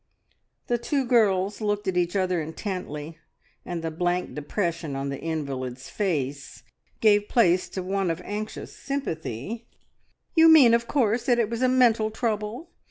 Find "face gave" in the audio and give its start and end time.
5.91-7.29